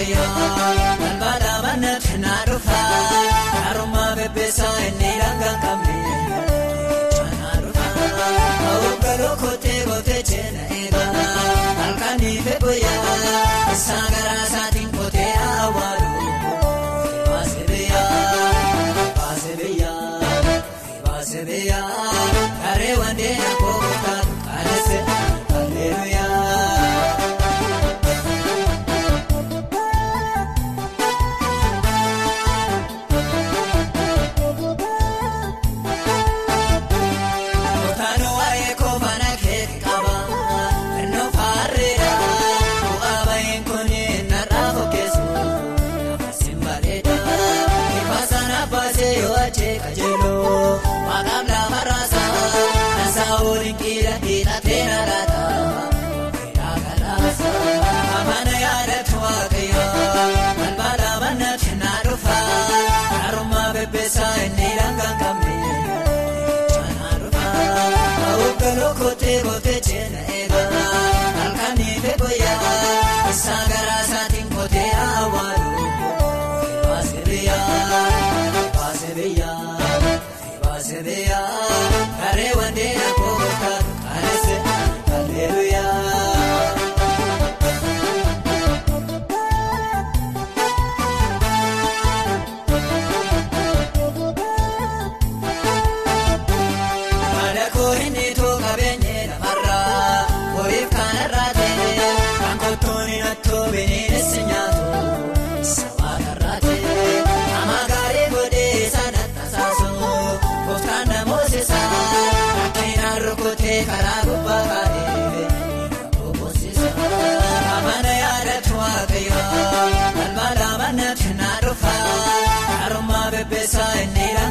[0.00, 2.84] Kalba lamaan na kennaa dhufaa.
[3.54, 5.96] Karuma bebbeesaa inni rangaan qabne.
[69.44, 70.92] bootee cina eegaa
[71.38, 72.74] halkanii fee booyyaa
[73.30, 75.59] isaa garaa isaatiin bootee hawaasa.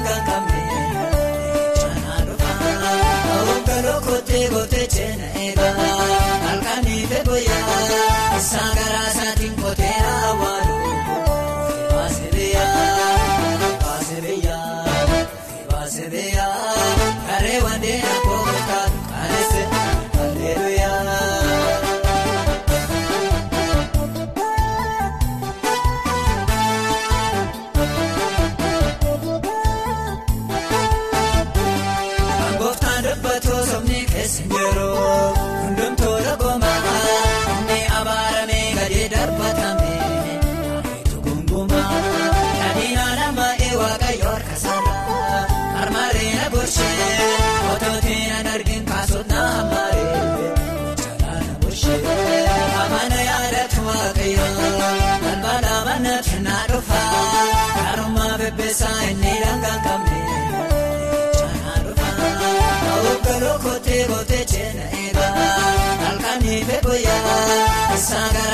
[0.09, 0.49] gangam
[68.09, 68.49] sagrada.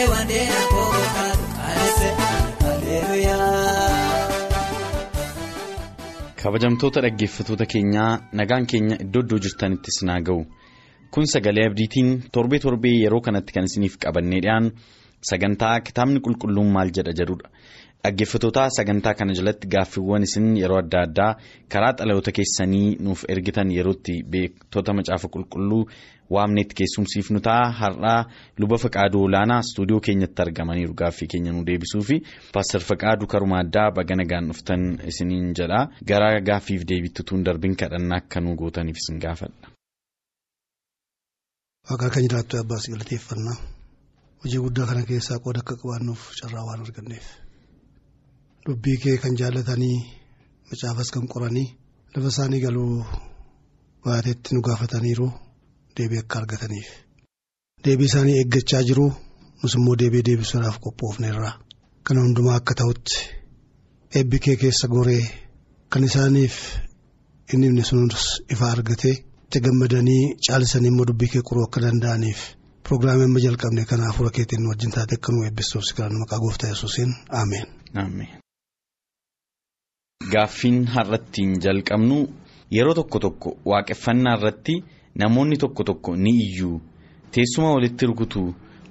[0.00, 2.08] Malee wandeen akkoo kaatu kaanise
[2.70, 4.28] Aleluyaa.
[6.42, 10.46] Kabajamtoota dhaggeeffatoota keenyaa nagaan keenya iddoo iddoo jirtanittis naa ga'u.
[11.10, 14.70] Kun sagalee abdiitiin torbee torbee yeroo kanatti kan isiniif qabannee dhiyaanu
[15.32, 17.48] sagantaa kitaabni qulqulluun maal jedha jedhudha.
[18.04, 21.32] Dhaggeeffatoota sagantaa kana jalatti gaaffiiwwan isin yeroo adda addaa
[21.72, 25.82] karaa xalayoota keessanii nuuf ergitan yerootti beektota macaafa qulqulluu
[26.34, 27.64] waamneetti keessumsiifnu ta'a.
[27.80, 28.20] Har'aa
[28.60, 30.94] luba faqaaduu olaanaa istuudiyoo keenyatti argamaniiru.
[31.00, 32.16] Gaaffii keenya nu deebisuu fi
[32.54, 35.80] paaster faqaaduu karuma addaa baga nagaan dhuftan isiniin jedha
[36.10, 39.66] gara gaaffiif deebituun darbin kadhannaa akka nu gootaniif isin gaafadha.
[41.90, 43.56] Waaqaa kan jiraattu abbaas galateeffannaa
[44.42, 47.26] hojii guddaa kana keessaa qooda akka qabaannuuf carraa waan arganneef
[48.66, 49.98] dubbii kee kan jaallatanii
[50.70, 51.68] macaafas kan qoranii
[52.14, 53.04] lafa isaanii galuu
[54.04, 55.26] baateetti nu gaafataniiru
[55.96, 56.88] deebii akka argataniif
[57.84, 59.06] deebii isaanii eeggachaa jiru
[59.62, 61.50] nus immoo deebii deebisuudhaaf qophoofneerra
[62.06, 63.16] kana hundumaa akka ta'utti
[64.20, 65.24] eebbi kee keessa goree
[65.92, 66.56] kan isaaniif
[67.52, 68.26] inni himne sunis
[68.56, 69.14] ifa argatee
[69.44, 72.40] itti gammadanii caalisanii immoo dubbii kee qoruu akka danda'aniif
[72.84, 76.70] pirogiraamii amma jalqabne kana hafuura keetiin wajjin taate akka nu eebbistuuf si kadhannu maqaa gooftaa
[76.74, 77.12] yesuusiin
[77.42, 77.66] ameen.
[80.34, 82.16] Gaaffiin har'attiin jalqabnu
[82.76, 84.74] yeroo tokko tokko waaqeffannaa irratti
[85.22, 86.80] namoonni tokko tokko ni iyyuu
[87.36, 88.42] teessuma walitti rukutu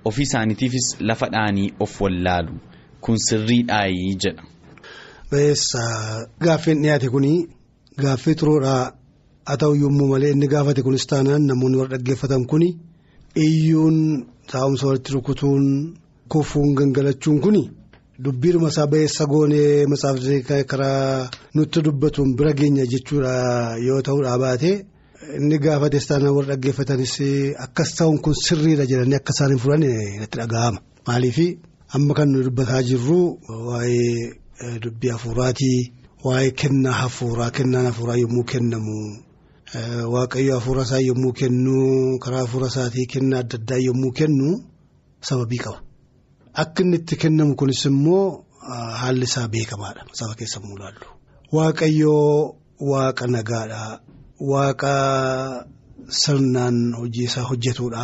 [0.06, 2.54] ofii isaaniitiifis lafa dhaanii of wallaalu
[3.02, 4.44] kun sirriidhaayii jedha.
[5.32, 5.84] Beessa
[6.42, 7.34] gaaffiin dhiyaate kuni
[8.02, 8.84] gaaffii turuudhaa
[9.46, 12.70] haa ta'u yommuu malee inni gaafate kunis taanaan namoonni warra dhaggeeffatan kuni
[13.46, 15.94] iyyuun taa'umsa walitti rukutuun
[16.28, 17.70] kufuun gangalachuun kuni.
[18.24, 24.72] Dubbiidhuma isaa ba'eessa goonee matsaafni karaa nutti dubbatuun bira geenya jechuudha yoo ta'uudha baate
[25.38, 27.14] inni gaafates taanaan warra dhaggeeffatanis
[27.66, 30.80] akkas ta'uun kun sirriidha jedhanii akka isaan hin fudhanne natti dhaga'ama.
[31.08, 31.38] Maaliif
[31.96, 33.20] amma kan nuyi dubbataa jirru
[33.70, 34.36] waa'ee
[34.84, 35.80] dubbii hafuuraatii
[36.26, 38.98] waa'ee kennaa hafuuraa kennaan hafuuraa yommuu kennamu
[40.14, 41.76] waaqayyo hafuura isaa yommuu kennu
[42.24, 44.50] karaa hafuura isaatii kennaa adda addaa yommuu kennu
[45.30, 45.80] sababii qaba.
[46.54, 48.44] Akka inni itti kennamu kunis immoo
[49.02, 51.06] haalli isaa beekamaadha saba keessa mul'allu.
[51.52, 52.56] Waaqayyoo
[52.92, 53.82] waaqa nagaadha.
[54.52, 54.94] Waaqa
[56.22, 58.02] sirnaan hojii isaa hojjetudha.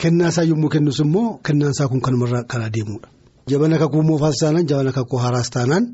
[0.00, 3.08] Kennaa isaa yommuu kennus immoo kennaan isaa kun kanumarraa kan adeemudha.
[3.50, 5.84] Jabana kakuu moofaas taanaan jabana kakuu haaraas taanaan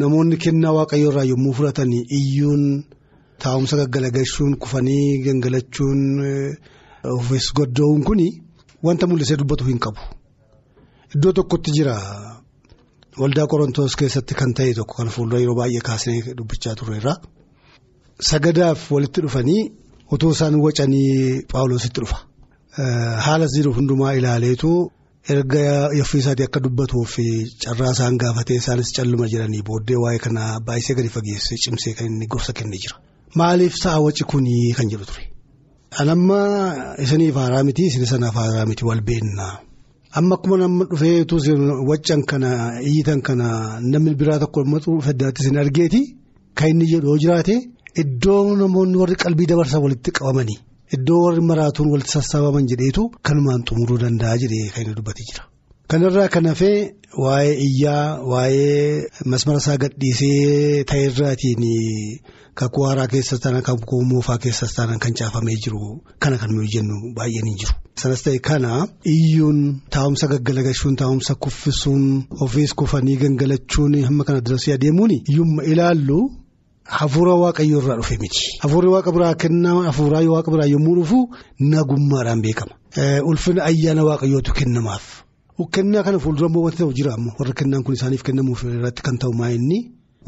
[0.00, 2.64] namoonni kennaa waaqayyoo irraa yommuu fudhatanii iyyuun
[3.42, 6.00] taa'umsa gaggalagalchuun kufanii gangalachuun
[7.16, 8.28] ofis goddo'uun kuni
[8.86, 10.00] wanta mul'isee dubbatu hin qabu.
[11.14, 11.94] Iddoo tokkotti jira
[13.22, 17.14] waldaa qorontoos keessatti kan ta'e tokko kan fuuldura yeroo baay'ee kaasnee dubbichaa turreerra.
[18.30, 19.62] Sagadaaf walitti dhufanii
[20.14, 22.18] otoo isaan wacanii paawuloositti dhufa.
[23.26, 24.70] Haala jiru hundumaa ilaaleetu
[25.34, 25.62] erga
[26.00, 27.14] yaffii isaatii akka dubbatuuf
[27.64, 32.26] carraa isaan gaafatee isaanis calluma jiranii booddee waa'ee kana baay'isee gadi fageessee cimsee kan inni
[32.34, 32.96] gorsa kennee jira.
[33.40, 35.24] Maaliif sa'a waci kunii kan jedhu ture.
[36.00, 36.38] Anamma
[37.04, 39.54] isiniif haaraa miti isin sanaaf haaraa miti wal beennaa.
[40.14, 41.36] Amma akkuma nama dhufeetu
[41.88, 46.00] waccan kana iyyitan kana namni biraa tokko dhufee addaatti isin argeeti
[46.56, 47.54] kan inni jedhu yoo jiraate
[48.02, 50.58] iddoo namoonni warri qalbii dabarsan walitti qabamanii
[50.96, 55.42] iddoo warri maraatuun walitti sassaabaman jedheetu kanumaan xumuruu danda'a jedhee kan inni dubbatee jira.
[55.90, 56.78] Kanarraa kan hafee
[57.24, 61.62] waa'ee iyyaa waa'ee masmara isaa gadhiisee ta'erraatiin
[62.60, 65.80] kakuu haaraa keessas taanaan kakuu moofaa keessas taanaan kan caafamee jiru
[66.22, 67.74] kana kan nuyi jennu baay'een hin jiru.
[68.02, 68.72] Sanas ta'e kana
[69.14, 69.58] iyyuun
[69.94, 72.04] taa'umsa gaggalagashuun taa'umsa kuffisuun
[72.46, 76.18] ofiis kufanii gangalachuun hamma kana darsee adeemuun iyyumma ilaallu
[76.98, 78.42] hafuura waaqayyoo irraa dhufe miti.
[78.62, 81.18] Hafuurri waaqa biraa kennaa hafuuraa waaqa biraa yommuu dhufu
[81.72, 82.74] nagummaadhaan beekama.
[83.30, 85.04] Ulfina ayyaana waaqayyootu kennamaaf.
[85.74, 89.32] Kennaa kana fuuldura immoo wanti ta'u jira warri kennaan kun isaaniif kennamuuf irratti kan ta'u
[89.40, 89.78] maa inni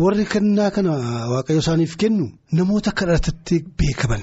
[0.03, 0.93] warri kennaa kana
[1.33, 2.27] waaqayyo isaaniif kennu
[2.59, 4.23] namoota kadhatatti beekaman.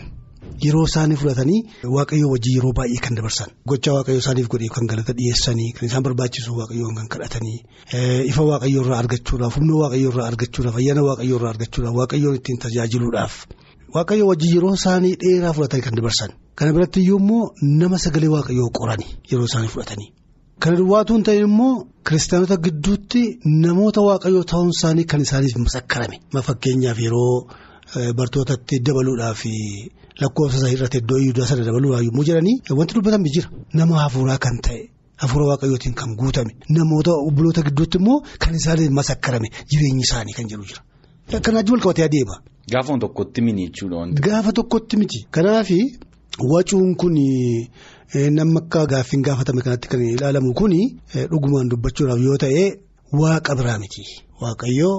[0.65, 1.59] Yeroo isaanii fudhatanii
[1.95, 6.03] waaqayyoo wajjin yeroo baay'ee kan dabarsan gochaa waaqayyoo isaaniif godhee kan galata dhiyeessanii kan isaan
[6.07, 7.57] barbaachisu waaqayyoon kan kadhatanii
[8.31, 13.33] ifa waaqayyoo irraa argachuudhaaf humna waaqayyoo irraa argachuudhaaf ayyaana waaqayyoo irraa argachuudhaaf waaqayyoon ittiin tajaajiluudhaaf
[13.97, 16.31] waaqayyoo wajjin yeroo isaanii dheeraa fudhatanii kan dabarsan
[16.61, 17.43] kana biratti immoo
[17.81, 20.09] nama sagalee waaqayyoo qoranii yeroo isaanii fudhatanii.
[20.59, 23.21] Kana duwwaatuun ta'e immoo kiristaanota gidduutti
[23.63, 27.47] namoota waaqayyoo ta'uun isaanii kan isaaniif masakkarame fakkeenyaaf yeroo
[28.19, 29.41] bartootatti dabaluudhaaf
[30.21, 34.57] lakkoofsa isaa irratti iddoo iyyuu sana dabaluudhaaf yommuu jedhanii wanti dubbatame jira nama hafuuraa kan
[34.67, 34.81] ta'e
[35.23, 40.65] hafuura waaqayyootiin kan guutame namoota obboloota gidduutti immoo kan isaaniif masakkarame jireenyi isaanii kan jedhu
[40.71, 40.81] jira.
[41.45, 42.35] Kanaaf wal qabatee adeema.
[42.73, 44.05] Gaafa tokkotti miti jechuudha.
[44.25, 45.69] Gaafa tokkotti miti kanaaf
[46.53, 47.15] wacuun kun
[48.13, 50.71] nama akka gaaffiin gaafatame kanatti kan ilaalamu kun
[51.31, 52.63] dhugumaan dubbachuudhaaf yoo ta'e
[53.21, 54.03] waaqa biraa miti
[54.41, 54.95] waaqayyoo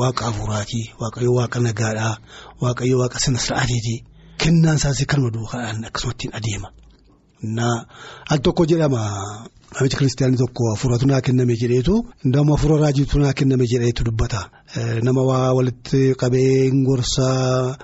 [0.00, 2.14] waaqa hafuuraatii waaqayyoo waaqa nagaadhaa
[2.62, 3.98] waaqayyoo waaqa sina sir'aateetii
[4.42, 6.68] kennaan isaas kanuma duukaan akkasumatti adeema.
[8.32, 9.02] Al tokko jedhama
[9.74, 14.40] namichi kiristaanii tokko hafuuratu naa kenname jedheetu nama hafuura raajiitu naa kenname jedheetu dubbata.
[15.02, 17.76] Nama waa walitti qabee gorsaa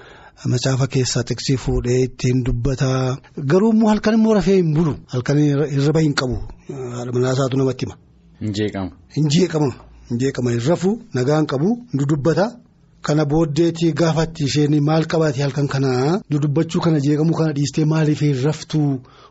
[0.46, 3.16] macaafa keessaa tiksii fuudhee ittiin dubbata.
[3.50, 5.38] Garuu immoo halkan immoo rafee hin bulu halkan
[5.74, 6.36] hirriba hin qabu
[6.68, 7.96] haadha manaasaatu namatti hima.
[8.40, 8.90] Hin jeeqamu.
[9.16, 9.70] Hin jeeqamu.
[10.10, 12.48] Hin jeeqama hin rafu nagaan qabu hin dubbata.
[13.06, 18.40] Kana booddeetii gaafatti isheen maal qabaate halkan kanaa dudubbachuu kana jeeqamuu kana dhiistee maaliif hin
[18.44, 18.88] raftuu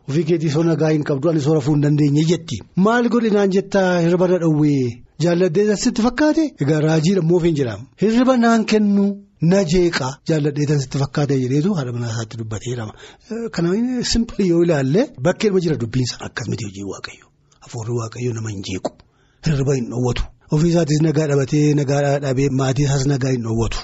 [0.10, 2.62] ofii keetii soo nagaa hin qabdu ani soo rafuu hin dandeenye jetti.
[2.86, 7.84] Maal godhe naan jettaa hirriba na dhowwee jaalladhee sitti fakkaate egaa raajiidha moofiin jedhama.
[8.02, 9.06] Hirriba naan kennu
[9.41, 12.94] na jeeqa jaalladhee sitti fakkaate jedheetu haadha manaa isaatti dubbatee jedhama.
[13.56, 13.70] Kana
[14.12, 17.25] simpilii yoo ilaalle bakkee nama jira dubbiin sana akkas miti hojii waaqayyo
[17.65, 18.88] hafuurri waaqayyo nama hin jeequ
[19.46, 20.24] hirriba hin dhoowwatu.
[20.51, 23.79] Ofii isaatis nagaa dhabatee nagaa dhabee maatii isaas nagaa hin dhoowwatu.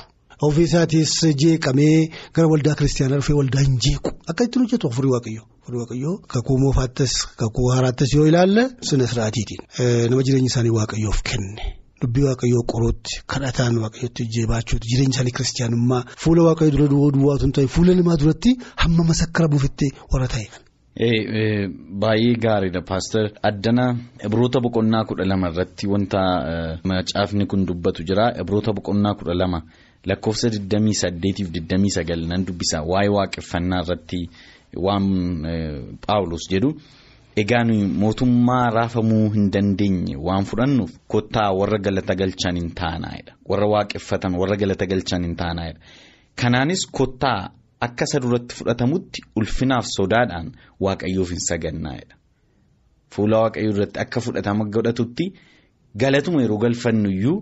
[0.48, 1.12] Ofii isaatis
[1.44, 4.06] jeeqamee gara waldaa kiristaanaa dhufee waldaa hin jeequ.
[4.30, 5.46] Akka ittiin hojjetu afurii waaqayyoo.
[5.62, 9.62] Afurii waaqayyoo kakuu moofaattas kakuu haaraattas yoo ilaalle sina siraatiin
[10.10, 11.64] nama jireenya isaanii waaqayyoof kenne.
[12.04, 17.68] Dubbii waaqayyoo qoruutti kadhataan waaqayyootti jeebaachuutti jireenya isaanii kiristaanummaa fuula waaqayyoo dura duwwaatu hin ta'e
[17.76, 18.52] fuula namaa duratti
[18.84, 20.48] hamma masakkara buufattee warra ta'e.
[22.02, 23.24] Baay'ee gaariidha paaster.
[23.50, 23.86] Addana
[24.28, 26.20] ibroota boqonnaa kudha lama irratti wanta
[26.90, 28.26] macaafni kun dubbatu jira.
[28.42, 29.60] Ibroota boqonnaa kudha lama
[30.10, 32.78] lakkoofsa 28-29 nan dubbisa.
[32.92, 34.20] Waa'ee waaqeffannaa irratti
[34.86, 35.06] waan
[36.08, 36.70] paawulos jedhu
[37.42, 43.68] egaa nuyi mootummaa raafamuu hin dandeenye waan fudhannuuf kottaa warra galata galchan hin taanaa'edha warra
[43.74, 45.80] waaqeffatan warra galata galchan hin taanaa'edha
[46.42, 47.42] kanaanis kottaa.
[47.86, 50.48] Akka isa duratti fudhatamutti ulfinaaf sodaadhaan
[50.86, 52.16] waaqayyoof hin sagannaa'edha.
[53.16, 55.26] Fuula waaqayyoo duratti akka fudhatama godhatutti
[56.04, 57.38] galatuma yeroo galfannu iyyuu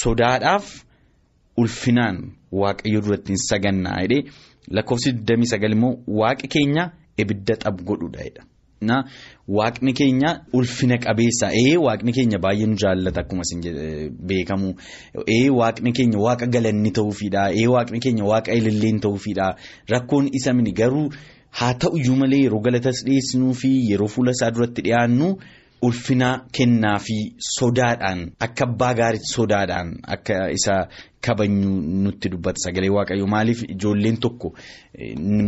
[0.00, 0.66] sodaadhaaf
[1.64, 2.16] ulfinaan
[2.62, 4.18] waaqayyoo duratti hin sagannaa'edha.
[4.76, 6.84] Lakkoofsi 29 immoo waaqi keenya
[7.24, 8.44] ibidda xab godhudha.
[9.58, 13.60] Waaqni keenya ulfina qabeessa ee waaqni keenya baay'ee nu jaallata akkuma isin
[14.28, 14.68] beekamu.
[15.36, 19.46] Ee waaqni keenya waaqa galanni ta'uufidha ee waaqni keenya waaqa ililleen ta'uufidha
[19.92, 21.06] rakkoon isa mini garuu
[21.60, 25.28] haa ta'uyyuu malee yeroo galatas dhiyeessinuu fi yeroo fuula isaa duratti dhiyaannu
[25.82, 27.16] ulfina kennaa fi
[27.54, 30.74] sodaadhaan akka abbaa gaariitti sodaadhaan akka isa
[31.20, 31.70] kabajnu
[32.04, 34.52] nutti dubbata sagalee waaqayyoo maaliif ijoolleen tokko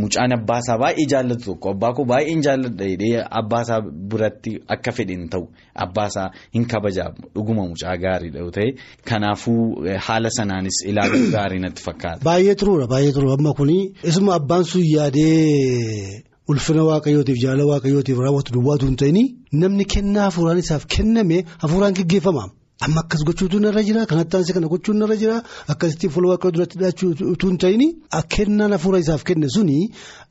[0.00, 5.48] mucaan abbaasaa baay'ee jaallatu tokko abbaa koo baay'een jaalladha jedhee abbaasaa biratti akka fedhen ta'u
[5.86, 8.68] abbaasaa hin kabajaamu dhuguma mucaa gaariidha yoo ta'e
[9.10, 9.62] kanaafuu
[10.10, 12.24] haala sanaanis ilaaluu gaarii natti fakkaata.
[12.30, 13.80] Baay'ee turuudha baay'ee turuudha amma kuni
[14.12, 16.33] isuma abbaan sun yaadee.
[16.48, 19.18] Ulfina waaqayyootiif jaalala waaqayyootiif raawwatu duwwaatu hin ta'in
[19.62, 22.44] namni kennaa hafuuraan isaaf kenname hafuuraan gaggeeffama.
[22.84, 25.36] Amma akkas gochuutu narra jira kanatti aansee kana gochuun narra jira
[25.72, 27.82] akkasitti fuula waaqayyoo duratti dhiyaachuutu hin ta'in
[28.36, 29.78] kennaan hafuura isaaf kenne suni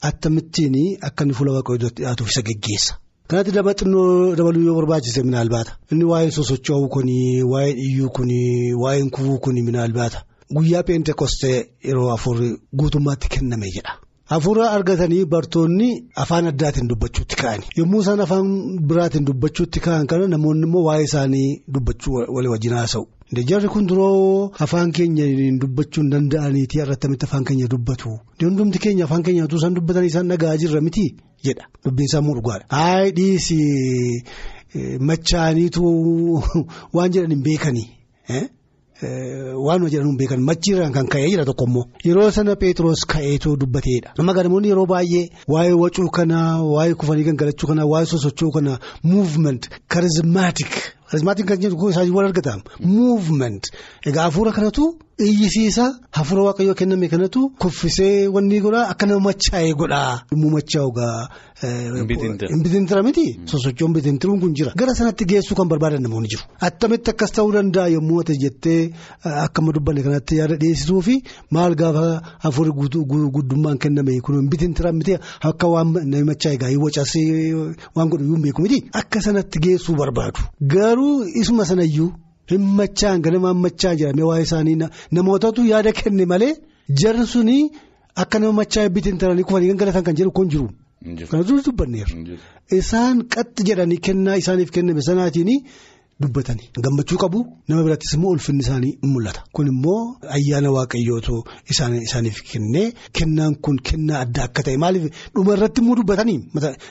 [0.09, 0.75] akkamittiin
[1.07, 2.93] akka inni fuula waaqayyoo duratti dhiyaatuuf isa gaggeessa.
[3.29, 7.17] Kanatti daba xinnoo dabaluu yoo barbaachise minaal baata inni waa'een sosocho'uu kuni
[7.53, 8.39] waa'een iyyuu kuni
[8.83, 10.19] waa'een kufuu kuni minaal baata
[10.55, 13.93] guyyaa peentekostee yeroo hafuurri guutummaatti kenname jedha.
[14.33, 15.87] Hafuura argatanii bartoonni
[16.21, 17.67] afaan addaatiin dubbachuutti ka'ani.
[17.79, 18.47] Yommuu isaan afaan
[18.91, 23.05] biraatiin dubbachuutti ka'an kana namoonni immoo waa'ee isaanii dubbachuu walii wajjin haasa'u.
[23.51, 25.27] Jarri kun duroo afaan keenya
[25.65, 28.15] dubbachuu hin danda'aniiti irratti afaan keenya dubbatu.
[28.45, 31.05] Hundumti keenya afaan keenya utuu isaan dubbatanii isaan dhagaa jirra miti
[31.49, 31.69] jedha.
[31.85, 32.65] Dubbiin immoo dhugaadha.
[32.79, 33.59] Hayi dhiisi
[35.11, 35.83] machaaniitu
[36.95, 37.87] waan jedhan hin beekanii.
[39.67, 44.13] Waan jedhan hin beekan machiirraan kan ka'ee jira tokko immoo yeroo sana Pheexroos ka'eetu dubbateedha.
[44.17, 49.69] Nama namoonni yeroo baay'ee waa'ee wacuu kanaa waa'ee kufanii gangalachuu kanaa waa'ee sosocho'uu kanaa movement
[49.87, 50.71] karizmaatik
[51.13, 52.57] karizmaatik kan jedhu isaa wal argata.
[52.97, 53.63] Movement.
[54.09, 54.85] Egaa hafuura kanatu
[55.29, 55.85] iyyisiisa
[56.17, 60.13] hafuura waaqayyoo kenname kanatu kuffisee wanni godhaa akka nama machaa'ee godhaa.
[60.31, 61.19] Yommuu machaa'u gaa.
[62.03, 63.39] Inbitintira miti?
[63.45, 67.87] Sosochoon bitintiruun kun jira gara sanatti geessuu kan barbaadan namoonni jiru attamitti akkas ta'uu danda'a
[67.93, 68.91] yommuu ati jettee
[69.45, 71.15] akkama dubbanne kanatti yaada dhiyeessituu fi
[71.57, 72.05] maal gaafa
[72.45, 72.73] hafuurri
[73.37, 75.15] guddummaan kenname kun inbitintira miti
[75.51, 77.13] akka waan namicha egaa wacas
[77.95, 80.39] waan godhu iyyuu beeku miti akka sanatti geessuu barbaadu
[81.03, 82.09] garuu isuma sanayyuu
[82.51, 84.75] hin machaan ganamaan machaa jedhamee waa'ee isaanii
[85.17, 86.53] namootatu yaada kenne malee
[87.01, 87.57] jarri suni
[88.23, 90.67] akka nama machaa bitintiranii kufanii gangalatan kan jedhu kun jiru.
[91.29, 92.15] Kana dubbanneerra.
[92.79, 95.51] Isaan qaxxi jedhanii kennaa isaaniif kenname sanaatiin
[96.21, 99.43] dubbatanii gammachuu qabu nama birattis immoo ulfinni isaanii in mul'ata.
[99.53, 101.35] Kun immoo ayyaana waaqayyootu
[101.71, 105.05] isaaniif kennee kennaan kun kennaa adda akka ta'e maaliif
[105.35, 106.39] dhuma irratti immoo dubbatanii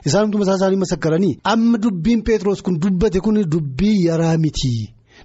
[0.07, 4.75] isaan mataa isaanii masakkaranii amma dubbiin Peteroos kun dubbate kun dubbii yaraa miti.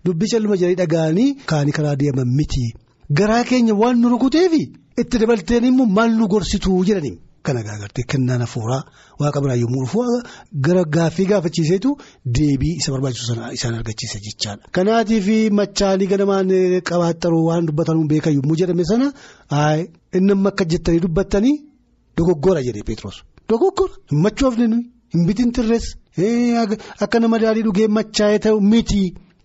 [0.06, 2.66] dubbicha ilma jedhanii dhaga'anii kaanii karaa deeman miti
[3.20, 4.62] garaa keenya waan nu rukuteefi
[5.02, 7.16] itti dabalteen immoo maal nu gorsituu jedhanii.
[7.48, 8.82] Kana gaagartee kennaan hafuuraa
[9.22, 10.02] waaqa biraa yommuu dhufu
[10.66, 11.90] gara gaaffii gaafachiiseetu
[12.38, 14.64] deebii isa barbaachisu sana isaan argachiisa jechaadha.
[14.78, 15.28] Kanaatiif
[15.60, 16.50] machaanii ganamaan
[16.90, 19.08] qabaaxaruu waan dubbatan beekan yommuu jedhame sana
[20.18, 21.56] inni akka jettanii dubbattanii
[22.18, 23.18] dogoggora jedhee Peteroos.
[23.50, 25.86] Dogoggora hin machoofne nuyi hin bitin tirrees
[27.06, 29.02] akka nama daadhii dhugee machaa'ee ta'u miti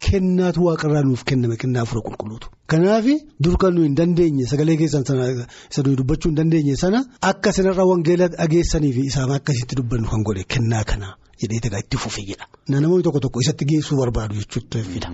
[0.08, 2.46] kennaatu waaqarraa nuuf kenname kennaa hafuura qulqulluutu.
[2.72, 3.06] Kanaaf
[3.44, 5.24] dur kan nuyi hin dandeenye sagalee keessan sana
[5.70, 7.00] isa dubbachuu hin dandeenye sana
[7.32, 11.08] akka sanarra wangeela dhageessanii fi isaan akkasitti dubbannu kan godhe kennaa kana
[11.42, 12.44] jedhee tagaa itti fufe jedha.
[12.72, 15.08] Namoonni tokko tokko isatti geessuu barbaadu jechuudha fida.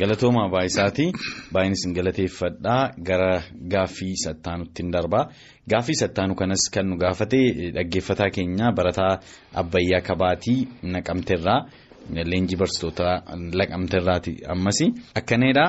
[0.00, 1.06] Galatooma baay'isaati
[1.54, 3.30] baay'inis hin galateeffadhaa gara
[3.74, 5.24] gaaffii sattaanutti hin darbaa
[5.72, 7.40] gaaffii sattaanu kanas kan nu gaafate
[7.78, 9.12] dhaggeeffataa keenya barataa
[9.62, 10.58] Abbayyaa Kabaatii
[10.94, 11.60] naqamteerraa.
[12.14, 13.22] Leenjii barsiisota
[13.52, 14.78] laqamteerraati ammas
[15.14, 15.64] akkanedha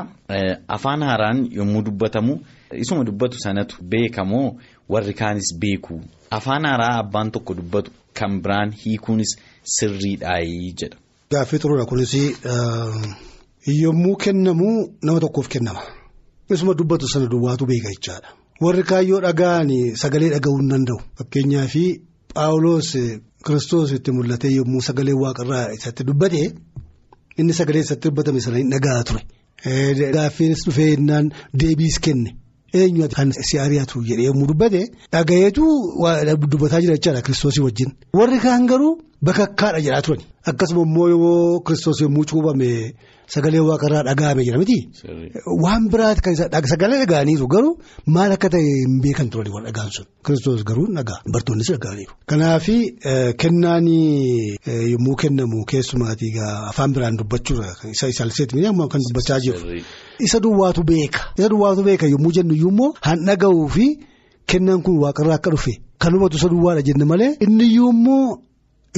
[0.67, 2.39] afaan haaraan yommuu dubbatamu
[2.84, 4.56] isuma dubbatu sanatu beekamoo
[4.89, 6.01] warri kaanis beeku.
[6.32, 10.98] Afaan haaraa abbaan tokko dubbatu kan biraan hiikuunis sirriidhaayii jedha.
[11.32, 12.13] Gaaffii xuruura kunis
[13.67, 15.82] yommuu kennamu nama tokkoof kennama.
[16.50, 18.29] Isuma dubbatu sana duwwaatu beeka jechaadha.
[18.62, 21.00] Warri kaayyoo dhaga'an sagalee dhaga'uu hin danda'u.
[21.17, 21.75] Fakkeenyaaf
[22.38, 22.89] Paawuloos.
[23.46, 26.41] Kiristoos itti mul'ate yommuu sagalee waaqarraa isatti dubbate
[27.39, 29.22] inni sagalee isatti dubbatame sana hin dhaga'aa ture.
[30.15, 32.32] Gaaffiinis dhufee innaan deebiis kenne
[32.74, 34.81] eenyu kan si ari'atu jedhee yommuu dubbate
[35.12, 35.65] dhagayeetu
[36.51, 37.91] dubbataa jira jechaadha kiristoosii wajjin.
[38.13, 42.93] Warri kaan garuu bakakkaadha jedhaa turani akkasuma immoo yoo kiristoos yommuu cuubame
[43.33, 44.77] sagalee waaqarraa dhaga'ame jira miti.
[45.63, 46.36] Waan biraati kan
[46.74, 47.74] sagalee dhaga'aniiru garuu
[48.15, 52.13] maal akka ta'e hin beekan turani warra dhagaan sun kiristoos garuu dhagaa bartoonnis dhaga'aniiru.
[52.29, 52.67] Kanaaf
[53.41, 53.88] kennaan
[54.93, 56.32] yommuu kennamu keessumaatii
[56.71, 59.82] afaan biraan dubbachuudha isa isaalseetti kan dubbachaa jiru.
[60.19, 63.86] Isa duwwaatu beeka isa duwwaatu beeka yommuu jennu iyyuu han dhaga'uu fi
[64.49, 68.38] kennaan kun waaqarraa akka dhufe kan hubatu isa duwwaadha jenne malee inni iyyuu immoo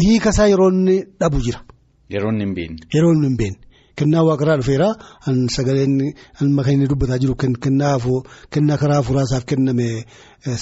[0.03, 1.59] hiikasaa yeroo inni dhabu jira.
[2.09, 2.43] Yeroo inni
[3.27, 3.57] hin beekne.
[3.99, 4.89] Kennaa waaqarraa dhufeera
[5.55, 5.93] sagaleen
[6.39, 9.87] kan inni dubbataa jiru kennaa karaa hafuuraasaaf kenname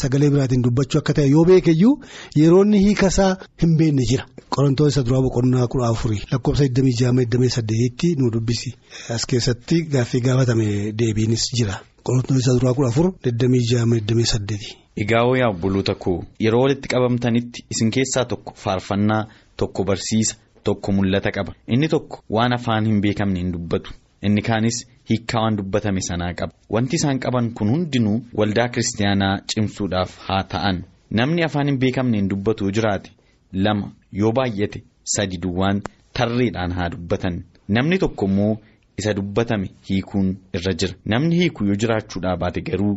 [0.01, 1.93] sagalee biraatiin dubbachuu akka ta'e yoo beekeyyuu
[2.41, 4.25] yeroo inni hiikasaa hin beekne jira.
[4.55, 8.71] Qorantoota isa duraa boqonnaa kudha afurii lakkoofsa 26-28tti nu dubbisi
[9.15, 10.67] as keessatti gaaffii gaafatame
[11.01, 11.75] deebiinis jira.
[12.03, 14.75] Qorantoota isa duraa kudha afur 26-28.
[15.03, 19.25] Egaa yaa obboloota koo yeroo walitti qabamtanitti isin keessaa tokko faarfannaa
[19.57, 20.35] tokko barsiisa.
[20.67, 21.51] Tokko mul'ata qaba.
[21.73, 23.91] Inni tokko waan afaan hin beekamne hin dubbatu.
[24.27, 24.77] Inni kaanis
[25.09, 26.53] hiikkaa waan dubbatame sanaa qaba.
[26.69, 30.77] Wanti isaan qaban kun hundinuu waldaa kiristaanaa cimsuudhaaf haa ta'an.
[31.19, 33.11] Namni afaan hin beekamne hin dubbatu jiraate
[33.53, 34.79] lama yoo baay'ate
[35.13, 35.81] sadi duwwaan
[36.19, 37.35] tarreedhaan haa dubbatan.
[37.77, 38.57] Namni tokko immoo
[38.99, 40.27] isa dubbatame hiikuun
[40.59, 40.93] irra jira.
[41.05, 42.93] Namni hiiku yoo jiraachuudhaa baate garuu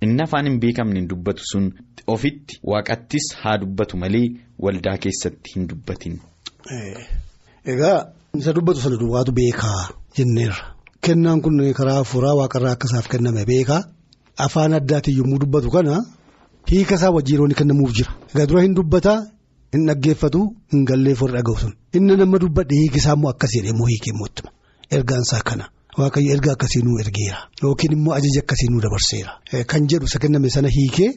[0.00, 1.72] inni afaan hin beekamne hin dubbatu sun
[2.16, 4.26] ofitti waaqattis haa dubbatu malee
[4.58, 6.18] waldaa keessatti hin dubbatin.
[7.64, 10.74] Egaa isa dubbatu sana duwwaatu beekaa jenneerra.
[11.00, 13.82] Kennaan kun karaa hafuuraa waaqarraa akka isaaf kenname beekaa.
[14.38, 16.00] Afaan addaatiin yommuu dubbatu kana
[16.70, 18.12] hiika isaa wajjin yeroo inni kennamuuf jira.
[18.34, 19.18] Egaa dura hin dubbataa
[19.72, 20.40] hin dhaggeeffatu
[20.72, 21.72] hin galleef warri dhaga'u sun.
[21.92, 24.50] Inni nama dubbadhe hiiki isaa immoo akkas jedhee immoo hiikee immoo ittuma.
[24.90, 25.64] Ergaan isaa kana.
[25.98, 27.38] Waaqayyo erga akkasii nuu ergeera.
[27.62, 29.32] Yookiin immoo ajaja akkasii nuu dabarseera.
[29.66, 31.10] Kan jedhu isa kenname sana hiikee.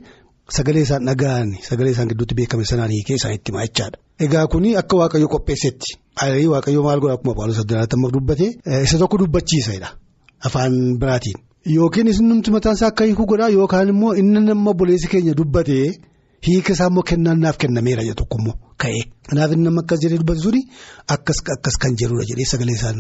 [0.50, 3.98] Sagalee isaan dhaga'an sagalee isaan gidduutti beekame sanaan hiikee isaan itti maachaadha.
[4.26, 5.90] Egaa kuni akka waaqayyo qopheessetti
[6.24, 8.48] ayii waaqayyo maal godha akkuma Phaawulos Addunyaatti dubbate
[8.86, 9.90] isa tokko dubbachiisadha
[10.48, 11.38] afaan biraatiin.
[11.76, 15.88] Yookiin isin numti mataan isaa akka hiikuu godhaa yookaan immoo inni nama obboleessi keenya dubbatee
[16.48, 19.04] hiika isaa immoo kennaan naaf kennameera jedhu tokko immoo ka'ee.
[19.30, 20.62] Kanaaf inni nama akkas jedhee dubbatu suni
[21.16, 22.98] akkas akkas kan jedhudha jedhee sagalee isaan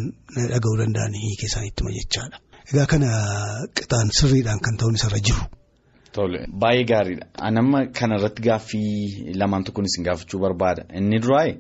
[0.51, 2.38] dhaga'uu danda'an hiika isaan ittuma jechaadha.
[2.71, 3.10] Egaa kana
[3.77, 5.43] qixaan sirriidhaan kan ta'uun isarra jiru.
[6.15, 7.25] Tole baay'ee gaariidha.
[7.47, 10.84] Anamma kanarratti gaaffii lamaan tokkoon isin gaafachuu barbaada.
[10.99, 11.51] Inni duraa'e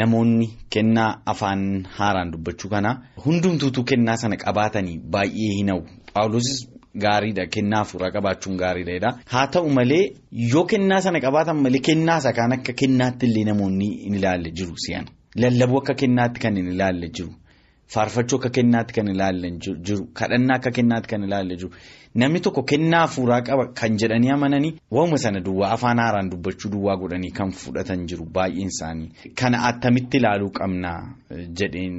[0.00, 1.62] namoonni kennaa afaan
[1.98, 2.90] haaraan dubbachuu kana
[3.26, 5.86] hundumtuutu kennaa sana qabaatanii baay'ee hin hawwu.
[6.14, 6.58] Paawulosis
[7.04, 9.10] gaariidha kennaa hafuuraa qabaachuun gaariidha.
[9.32, 10.04] Haa ta'u malee
[10.52, 14.74] yoo kennaa sana qabaatan malee kennaa isa kaan akka kennaatti illee namoonni hin ilaalle jiru
[14.86, 15.08] si'ana.
[15.44, 17.32] Lallabuu akka kennaatti kan hin ilaalle jiru.
[17.94, 19.50] Faarfachuu akka kennaatti kan ilaalle
[19.86, 20.04] jiru.
[20.18, 21.70] Kadhannaa akka kennaatti kan ilaalle jiru.
[22.20, 26.96] Namni tokko kennaa hafuuraa qaba kan jedhanii amananii waanuma sana duwwaa afaan haaraan dubbachuu duwwaa
[27.02, 29.08] godhanii kan fudhatan jiru baay'een isaanii.
[29.40, 30.92] Kana attamitti ilaaluu qabna
[31.60, 31.96] jedheen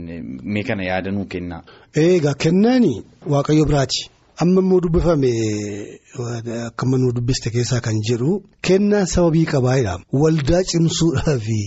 [0.54, 1.62] mee kana yaadanuu kennaa.
[1.96, 2.94] Egaa kennaani
[3.34, 4.10] waaqayyo biraati.
[4.42, 5.32] Amma immoo dubbifame
[6.68, 9.96] akka manuu dubbiste keessaa kan jedhu kennaan sababii qabaayidha.
[10.14, 11.62] Waldaa cimsuudhaafi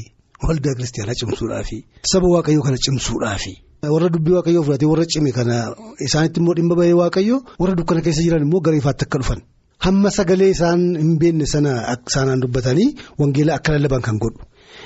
[0.48, 1.78] waldaa kiristaanaa cimsuudhaafi
[2.12, 3.54] saba waaqayyoo kana cimsuudhaafi
[3.90, 5.56] warra dubbii waaqayyoo fudhatee warra cime kana
[6.06, 9.40] isaanitti immoo dhimma bahee waaqayyoo warra dukkana keessa jiran immoo gara ifaatti akka dhufan
[9.86, 11.72] hamma sagalee isaan hin beekne sana
[12.10, 12.88] isaanaan dubbatanii
[13.20, 14.40] wangeela akka lallaban kan godhu.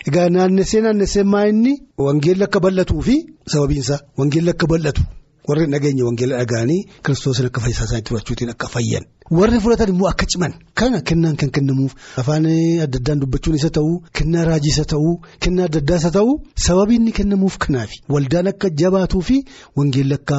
[0.09, 1.73] Egaa naannessee naannessee maa'inni
[2.07, 3.17] wangeelli akka bal'atuu fi
[3.53, 5.03] sababiinsa wangeelli akka bal'atu
[5.49, 9.05] warri nageenya wangeela dhaga'anii kiristoosni akka fayyisaa isaaniitti fudhachuutiin akka fayyan.
[9.39, 12.47] Warri fudhatan immoo akka ciman kana kennaan kan kennamuuf afaan
[12.85, 16.35] adda addaan dubbachuun isa ta'uu kennaa raajii isa ta'uu kennaa adda addaa isa ta'uu
[16.67, 19.37] sababii inni kennamuuf kanaafi waldaan akka jabaatuu fi
[19.79, 20.39] wangeelli akka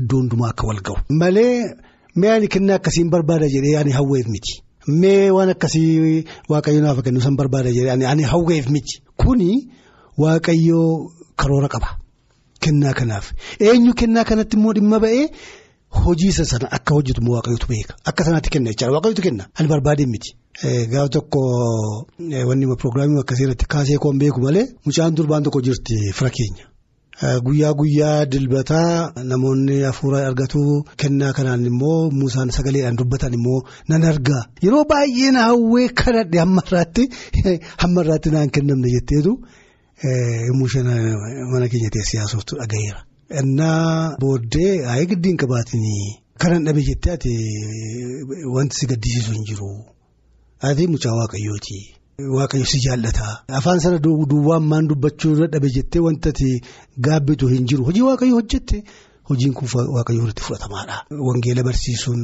[0.00, 0.96] iddoo hundumaa akka wal ga'u.
[1.22, 1.54] Malee
[2.20, 4.54] mi'aan kennaa akkasiin barbaada jedhee ani hawweef miti.
[5.00, 9.50] Mee waan akkasii waaqayyo naaf kennu san barbaada jedhee ani hawweef miti kuni
[10.22, 10.88] waaqayyoo
[11.40, 11.88] karoora qaba
[12.66, 13.32] kennaa kanaaf.
[13.60, 15.26] Eenyu kennaa kanatti immoo dhimma ba'ee
[16.04, 17.94] hojii isa sana akka hojjetu immoo waaqayyotu beeka.
[18.04, 19.48] Akka sanaatti kenna jechaadha waaqayyotu kenna.
[19.54, 20.36] Ani barbaadeen miti.
[20.90, 21.40] Gaafa tokko
[22.48, 26.64] wanni pirogiraamii akkasii irratti kaasee koon beeku malee mucaan durbaan tokko jirti fira keenya.
[27.46, 30.60] Guyyaa guyyaa dilbataa namoonni hafuura argatu
[30.96, 34.42] kennaa kanaan immoo muusaan sagaleedhaan dubbatan immoo nan argaa.
[34.62, 39.36] Yeroo baay'ee na hawwee kadhadhe hamma irraatti naan kennamne jetteetu
[41.52, 43.00] mana keenya teessee haasoftu dhagaheera.
[43.40, 47.32] Innaa booddee haayee giddiin qabaatinii kanan dhabe jettee ati
[48.54, 49.70] wanti si gaddisiisu hin jiru
[50.60, 51.78] ati mucaa waaqayyooti.
[52.36, 56.60] Waaqayyo si jaallata afaan sana duwwaan maan dubbachuu dhabe jettee wanta ati
[57.06, 58.84] gaabbitu hin jiru hojii waaqayyo hojjette
[59.30, 60.96] hojiin kun waaqayyo irratti fudhatamaadha.
[61.28, 62.20] Wangeela barsiisuun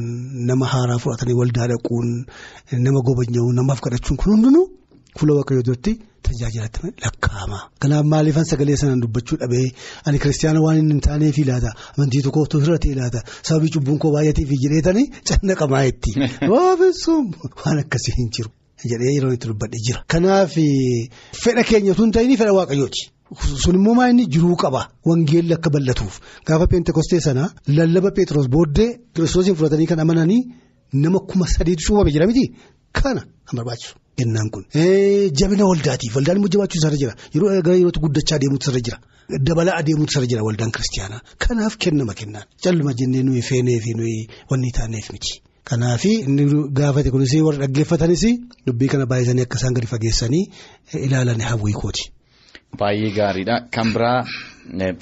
[0.51, 2.27] nama haaraa fudhatanii waldaa dhaquun
[2.73, 4.67] nama gobanya'uun namaaf kadhachuun kun hundinuu
[5.19, 5.93] fuula waaqayyo duratti
[6.29, 7.59] tajaajilatti lakkaa'ama.
[7.83, 9.67] Kanaaf maaliifan sagalee sanaan dubbachuu dhabee
[10.07, 15.07] ani kiristaana waan hin taaneef laata amantii tokko hir'atee laata sababii cubbuun koo baay'ateef jedheetanii
[15.31, 16.17] cannaqamaa itti
[16.61, 17.27] oofisuun
[17.65, 18.51] waan akkasii hin jiru.
[18.91, 20.05] jedhee yeroo itti dubbadhe jira.
[20.13, 20.55] Kanaaf
[21.43, 23.11] fedha keenya tun ta'in fedha waaqayyooti.
[23.63, 24.89] Sun immoo maa inni jiruu qaba.
[25.09, 26.21] Wangeelli akka bal'atuuf.
[26.47, 30.43] Gaafa peentekostee sana lallaba Pheexroos booddee kiristoosiin fudhatanii kan amananii
[30.93, 32.45] nama kuma sadiitu cuubame jira miti.
[32.93, 33.95] Kana kan barbaachisu.
[34.19, 34.65] Kennaan kun.
[35.41, 37.15] Jabina waldaatiif waldaan immoo jabaachuun isarra jira.
[37.35, 38.99] Yeroo gara yerootti guddachaa adeemuutu isarra jira.
[39.49, 41.21] Dabalaa adeemuutu isarra jira waldaan kiristaanaa.
[41.45, 42.47] Kanaaf kennama kennaan.
[42.65, 44.19] Calluma jennee nuyi feenee fi nuyi
[44.51, 45.33] wanni taaneef miti.
[45.71, 46.45] Kanaaf inni
[46.81, 48.25] gaafate kunis warra dhaggeeffatanis
[48.67, 50.45] dubbii kana baay'isanii akka isaan gadi fageessanii
[51.07, 52.05] ilaalan hawwiikooti.
[52.81, 53.57] Baay'ee gaariidha.
[53.75, 54.21] Kan biraa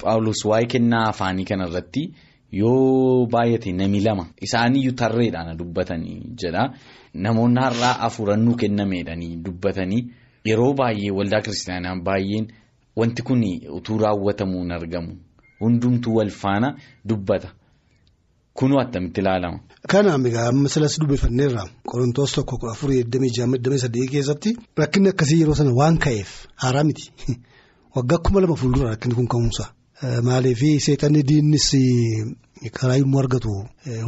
[0.01, 2.03] Paawulos waa'ee kennaa afaanii kanarratti
[2.51, 6.73] yoo baay'ate nami lama isaaniyyuu tarreedhaan dubbatanii jedha.
[7.13, 10.01] Namoonni har'aa afuurannuu kennameedhanii dubbatanii
[10.45, 12.47] yeroo baay'ee waldaa kiristaanaa baay'een
[12.95, 13.41] wanti kun
[13.77, 15.17] utuu raawwatamuu hin argamu.
[15.59, 16.75] Hundumtuu wal faana
[17.09, 17.49] dubbata.
[18.53, 19.59] Kunuu attamitti ilaalama.
[19.87, 25.09] Kanaaf egaa amma silas dubbifanneerra qorontoos tokko kudha afurii digdamii jaha digdamii saddeet keessatti rakkinni
[25.09, 26.31] akkasii yeroo sana waan ka'eef
[26.63, 27.11] haaraa miti
[27.95, 29.65] waggaa kuma lama fuuldura rakkinni kun ka'umsa.
[30.01, 31.67] Maaliif seexanni diinnis
[32.79, 33.53] karaa yommuu argatu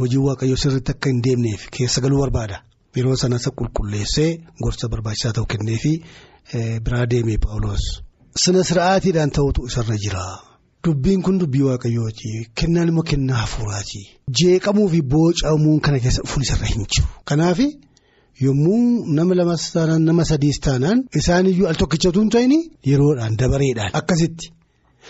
[0.00, 2.62] hojii waaqayyoo sirriitti akka hin deemneef keessa galuu barbaada.
[2.96, 4.28] Yeroo sana isa qulqulleessee
[4.62, 5.92] gorsa barbaachisaa ta'u kenneefi
[6.84, 7.84] biraa deemee Paawuloos.
[8.44, 10.22] Sina sira'aatiidhaan ta'utu isarra jira.
[10.84, 12.30] Dubbiin kun dubbii waaqayyooti.
[12.54, 14.02] Kennaan immoo kennaa hafuuraati.
[14.42, 17.08] Jeeqamuu fi boocamuun kana keessa dhufuun isarra hin jiru.
[17.24, 17.58] Kanaaf
[18.46, 22.52] yommuu nama lamas taanaan nama sadiis taanaan isaaniyyuu al tokkichatu hin ta'in
[22.92, 24.46] yeroodhaan dabareedhaan akkasitti.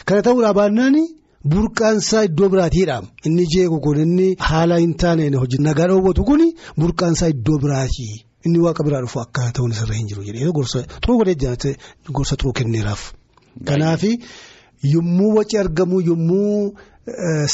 [0.06, 0.96] Kana ta'uudhaa baannaan
[1.52, 2.96] burqaansaa iddoo biraatiidha.
[3.26, 6.42] Inni jeequ kun inni haala hin taaneen hojii nagaa dhoowwatu kun
[6.80, 8.08] burqaansaa iddoo biraati.
[8.46, 11.74] Inni waaqa biraa dhufu akka ta'uun isarra hin jiru jedhee gorsa xuruu godhee
[12.18, 13.02] gorsa xuruu kenneeraaf.
[13.68, 14.02] Kanaaf.
[14.94, 16.74] Yommuu waci argamu yommuu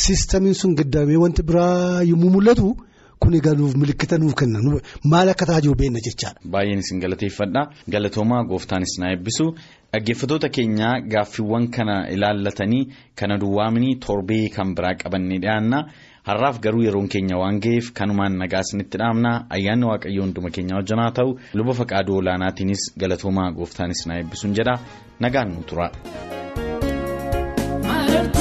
[0.02, 2.68] siistamiin sun gaddaamee wanti biraa yommuu mul'atu
[3.20, 4.58] kun egaa nuuf milikkita nuuf kenna
[5.12, 6.40] maal akka ta'aa jiru beekna jechaadha.
[6.52, 7.62] Baay'een isin galateeffadha.
[7.90, 9.46] Galatoomaa gooftaanis na eebbisu.
[9.92, 12.82] Dhaggeeffattoota keenyaa gaaffiiwwan kana ilaallatanii
[13.18, 15.78] kana duwwaamanii torbee kan biraa qabannee dhiyaanna.
[16.28, 20.98] Har'aaf garuu yeroon keenya waan ga'eef kanumaan nagaa isinitti dhaamna ayyaanni waaqayyoo hunduma keenya wajjin
[21.02, 24.74] haa ta'u luba faqaaduu olaanaatiinis galatoomaa gooftaanis na eebbisuun jedha
[25.20, 25.88] nagaan nu tura.
[27.86, 28.40] Maaltu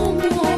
[0.00, 0.49] mundo.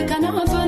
[0.00, 0.61] kanaafaa.